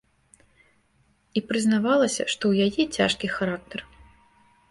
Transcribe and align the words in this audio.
І 1.41 1.43
прызнавалася, 1.51 2.23
што 2.35 2.43
ў 2.51 2.71
яе 2.71 2.83
цяжкі 2.97 3.27
характар. 3.37 3.79